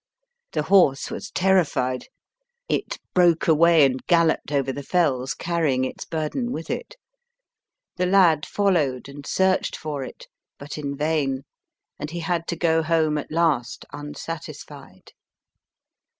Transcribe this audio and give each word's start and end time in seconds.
The 0.53 0.63
horse 0.63 1.11
was 1.11 1.29
terrified. 1.29 2.07
It 2.67 2.97
broke 3.13 3.41
WASTWATER 3.41 3.41
FROM 3.41 3.41
STY 3.41 3.41
HEAD 3.41 3.41
PASS 3.41 3.47
away 3.49 3.85
and 3.85 4.07
galloped 4.07 4.51
over 4.51 4.71
the 4.73 4.81
fells, 4.81 5.33
carrying 5.35 5.85
its 5.85 6.05
burden 6.05 6.51
with 6.51 6.71
it. 6.71 6.95
The 7.97 8.07
lad 8.07 8.43
followed 8.43 9.07
and 9.07 9.27
searched 9.27 9.75
for 9.75 10.03
it, 10.03 10.25
but 10.57 10.79
in 10.79 10.97
vain, 10.97 11.43
and 11.99 12.09
he 12.09 12.21
had 12.21 12.47
to 12.47 12.55
go 12.55 12.81
home 12.81 13.19
at 13.19 13.31
last, 13.31 13.85
unsatisfied. 13.93 15.11